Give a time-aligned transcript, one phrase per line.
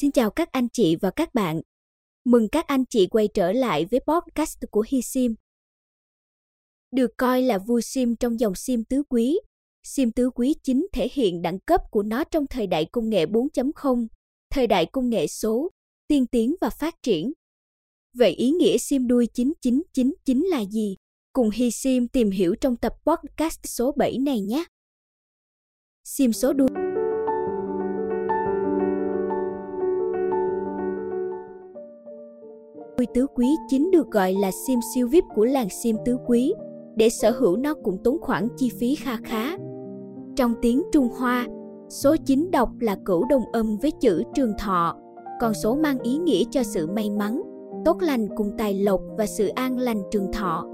[0.00, 1.60] Xin chào các anh chị và các bạn.
[2.24, 5.34] Mừng các anh chị quay trở lại với podcast của Hi Sim.
[6.90, 9.38] Được coi là vua sim trong dòng sim tứ quý,
[9.82, 13.26] sim tứ quý chính thể hiện đẳng cấp của nó trong thời đại công nghệ
[13.26, 14.06] 4.0,
[14.50, 15.70] thời đại công nghệ số,
[16.08, 17.32] tiên tiến và phát triển.
[18.14, 20.96] Vậy ý nghĩa sim đuôi 9999 là gì?
[21.32, 24.64] Cùng Hi Sim tìm hiểu trong tập podcast số 7 này nhé.
[26.04, 26.85] Sim số đuôi
[32.98, 36.54] Đuôi tứ quý chính được gọi là sim siêu VIP của làng sim tứ quý.
[36.96, 39.56] Để sở hữu nó cũng tốn khoản chi phí kha khá.
[40.36, 41.46] Trong tiếng Trung Hoa,
[41.88, 44.96] số 9 đọc là cửu đồng âm với chữ trường thọ,
[45.40, 47.42] còn số mang ý nghĩa cho sự may mắn,
[47.84, 50.66] tốt lành cùng tài lộc và sự an lành trường thọ.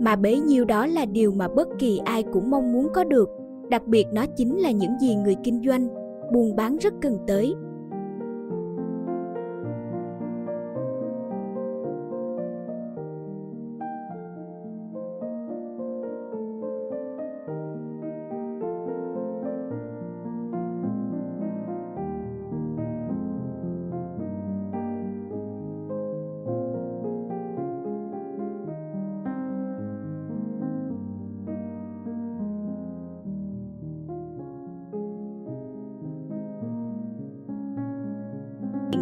[0.00, 3.28] Mà bấy nhiêu đó là điều mà bất kỳ ai cũng mong muốn có được,
[3.70, 5.88] đặc biệt nó chính là những gì người kinh doanh,
[6.32, 7.54] buôn bán rất cần tới.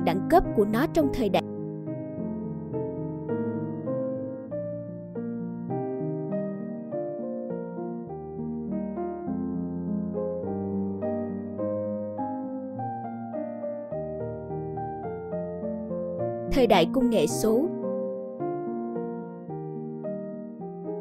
[0.04, 1.42] Đẳng cấp của nó trong thời đại.
[16.52, 17.66] Thời đại công nghệ số.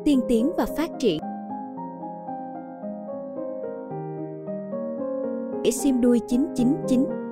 [0.05, 1.21] Tiên tiến và phát triển.
[5.63, 7.24] Để sim đuôi 999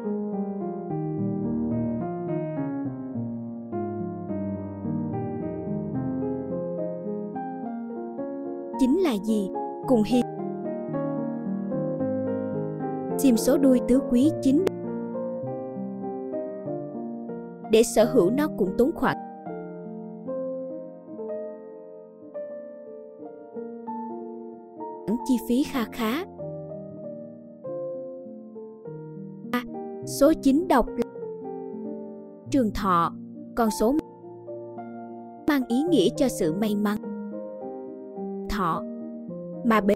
[8.84, 9.50] chính là gì?
[9.88, 10.22] Cùng hi
[13.18, 14.66] Sim số đuôi tứ quý chính
[17.72, 19.18] Để sở hữu nó cũng tốn khoản
[25.26, 26.24] chi phí kha khá.
[30.06, 31.20] Số 9 đọc là
[32.50, 33.14] trường thọ,
[33.56, 33.94] con số
[35.48, 36.98] mang ý nghĩa cho sự may mắn
[38.64, 38.84] họ.
[39.64, 39.94] Mà bế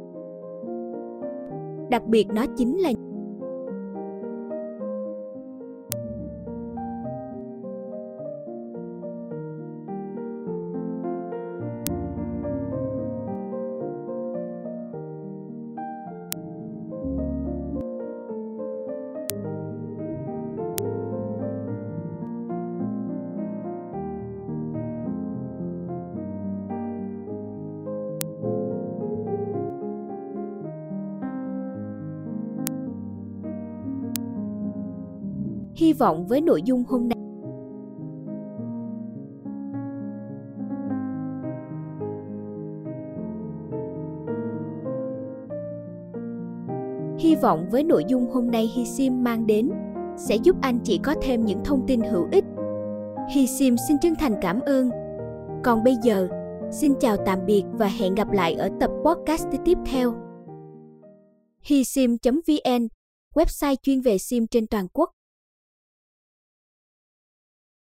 [1.89, 2.91] đặc biệt nó chính là
[35.77, 37.17] hy vọng với nội dung hôm nay
[47.19, 49.71] Hy vọng với nội dung hôm nay Hi Sim mang đến
[50.17, 52.45] sẽ giúp anh chị có thêm những thông tin hữu ích.
[53.29, 54.89] Hi Sim xin chân thành cảm ơn.
[55.63, 56.27] Còn bây giờ,
[56.71, 60.13] xin chào tạm biệt và hẹn gặp lại ở tập podcast tiếp theo.
[61.61, 62.88] HiSim.vn,
[63.33, 65.16] website chuyên về sim trên toàn quốc.